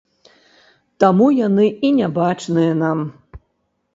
Таму 1.03 1.27
яны 1.47 1.67
і 1.89 1.93
нябачныя 1.99 2.71
нам. 2.83 2.99